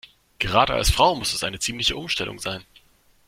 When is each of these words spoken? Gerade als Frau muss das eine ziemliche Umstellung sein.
Gerade 0.39 0.73
als 0.73 0.89
Frau 0.89 1.13
muss 1.13 1.31
das 1.33 1.43
eine 1.43 1.59
ziemliche 1.59 1.95
Umstellung 1.95 2.39
sein. 2.39 2.65